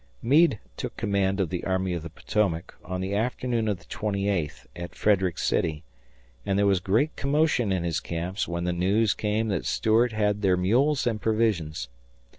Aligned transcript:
Meade 0.23 0.57
took 0.77 0.97
command 0.97 1.39
of 1.39 1.49
the 1.51 1.63
Army 1.63 1.93
of 1.93 2.01
the 2.01 2.09
Potomac 2.09 2.73
on 2.83 3.01
the 3.01 3.13
afternoon 3.13 3.67
of 3.67 3.77
the 3.77 3.85
twenty 3.85 4.27
eighth 4.29 4.65
at 4.75 4.95
Frederick 4.95 5.37
City, 5.37 5.83
and 6.43 6.57
there 6.57 6.65
was 6.65 6.79
great 6.79 7.15
commotion 7.15 7.71
in 7.71 7.83
his 7.83 7.99
camps 7.99 8.47
when 8.47 8.63
the 8.63 8.73
news 8.73 9.13
came 9.13 9.49
that 9.49 9.63
Stuart 9.63 10.11
had 10.11 10.41
their 10.41 10.57
mules 10.57 11.05
and 11.05 11.21
provisions. 11.21 11.87